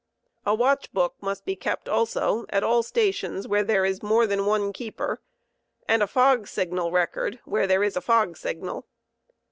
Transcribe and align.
A 0.47 0.55
watch 0.55 0.91
book 0.93 1.13
must 1.21 1.45
be 1.45 1.55
kept 1.55 1.87
also 1.87 2.47
at 2.49 2.63
all 2.63 2.81
stations 2.81 3.47
where 3.47 3.61
there 3.63 3.85
is 3.85 4.01
more 4.01 4.25
than 4.25 4.47
one 4.47 4.73
keeper, 4.73 5.21
and 5.87 6.01
a 6.01 6.07
fog 6.07 6.47
signal 6.47 6.89
record 6.91 7.39
where 7.45 7.67
there 7.67 7.83
is 7.83 7.95
a 7.95 8.01
fog 8.01 8.35
signal. 8.35 8.87